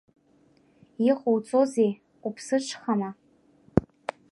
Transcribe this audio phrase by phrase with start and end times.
[1.09, 1.91] Иҟоуҵозеи,
[2.27, 3.09] уԥсыҽхама?